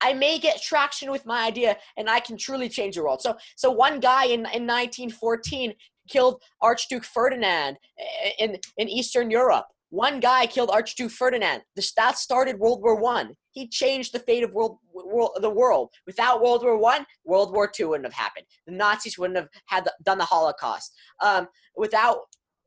I 0.00 0.12
may 0.12 0.38
get 0.38 0.60
traction 0.60 1.10
with 1.10 1.24
my 1.24 1.46
idea 1.46 1.78
and 1.96 2.10
I 2.10 2.20
can 2.20 2.36
truly 2.36 2.68
change 2.68 2.96
the 2.96 3.04
world. 3.04 3.22
So 3.22 3.36
so 3.56 3.70
one 3.70 4.00
guy 4.00 4.26
in, 4.26 4.40
in 4.40 4.66
1914 4.66 5.72
killed 6.08 6.42
Archduke 6.60 7.04
Ferdinand 7.04 7.78
eh, 7.98 8.30
in, 8.38 8.58
in 8.76 8.88
Eastern 8.88 9.30
Europe. 9.30 9.66
One 9.94 10.18
guy 10.18 10.46
killed 10.46 10.70
Archduke 10.70 11.12
Ferdinand. 11.12 11.62
The, 11.76 11.88
That 11.96 12.18
started 12.18 12.58
World 12.58 12.82
War 12.82 12.96
One. 12.96 13.34
He 13.52 13.68
changed 13.68 14.12
the 14.12 14.18
fate 14.18 14.42
of 14.42 14.52
world, 14.52 14.78
world, 14.92 15.38
the 15.40 15.50
world. 15.50 15.90
Without 16.04 16.42
World 16.42 16.64
War 16.64 16.76
One, 16.76 17.06
World 17.24 17.52
War 17.52 17.68
Two 17.68 17.90
wouldn't 17.90 18.12
have 18.12 18.24
happened. 18.24 18.44
The 18.66 18.74
Nazis 18.74 19.16
wouldn't 19.16 19.38
have 19.38 19.48
had 19.66 19.84
the, 19.84 19.92
done 20.04 20.18
the 20.18 20.24
Holocaust. 20.24 20.92
Um, 21.22 21.46
without 21.76 22.18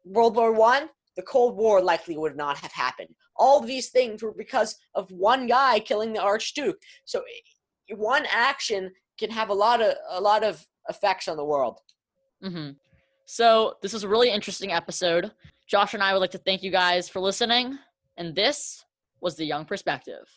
World 0.05 0.37
War 0.37 0.53
One, 0.53 0.87
the 1.17 1.21
Cold 1.21 1.57
War 1.57 1.81
likely 1.81 2.17
would 2.17 2.37
not 2.37 2.57
have 2.59 2.71
happened. 2.71 3.09
All 3.35 3.59
these 3.59 3.89
things 3.89 4.23
were 4.23 4.31
because 4.31 4.77
of 4.95 5.11
one 5.11 5.47
guy 5.47 5.79
killing 5.79 6.13
the 6.13 6.21
Archduke. 6.21 6.79
So 7.03 7.23
one 7.89 8.25
action 8.31 8.89
can 9.19 9.31
have 9.31 9.49
a 9.49 9.53
lot 9.53 9.81
of 9.81 9.95
a 10.11 10.21
lot 10.21 10.45
of 10.45 10.65
effects 10.87 11.27
on 11.27 11.35
the 11.35 11.43
world. 11.43 11.79
Mm-hmm. 12.41 12.69
So 13.25 13.73
this 13.81 13.93
is 13.93 14.05
a 14.05 14.07
really 14.07 14.31
interesting 14.31 14.71
episode. 14.71 15.33
Josh 15.67 15.93
and 15.93 16.01
I 16.01 16.13
would 16.13 16.19
like 16.19 16.31
to 16.31 16.37
thank 16.37 16.63
you 16.63 16.71
guys 16.71 17.09
for 17.09 17.19
listening. 17.19 17.77
And 18.15 18.33
this 18.33 18.85
was 19.19 19.35
The 19.35 19.45
Young 19.45 19.65
Perspective. 19.65 20.27